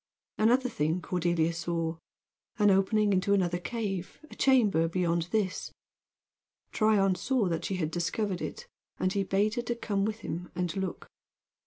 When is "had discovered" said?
7.75-8.41